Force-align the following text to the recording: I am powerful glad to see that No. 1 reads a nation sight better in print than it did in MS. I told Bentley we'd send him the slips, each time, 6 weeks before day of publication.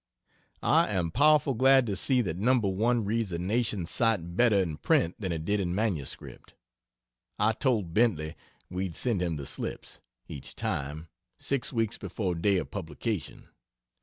I 0.63 0.87
am 0.89 1.11
powerful 1.11 1.53
glad 1.53 1.85
to 1.85 1.95
see 1.95 2.21
that 2.21 2.35
No. 2.39 2.55
1 2.57 3.05
reads 3.05 3.31
a 3.31 3.37
nation 3.37 3.85
sight 3.85 4.35
better 4.35 4.57
in 4.59 4.77
print 4.77 5.13
than 5.19 5.31
it 5.31 5.45
did 5.45 5.59
in 5.59 5.75
MS. 5.75 6.17
I 7.37 7.51
told 7.51 7.93
Bentley 7.93 8.35
we'd 8.67 8.95
send 8.95 9.21
him 9.21 9.35
the 9.35 9.45
slips, 9.45 10.01
each 10.27 10.55
time, 10.55 11.07
6 11.37 11.71
weeks 11.71 11.99
before 11.99 12.33
day 12.33 12.57
of 12.57 12.71
publication. 12.71 13.49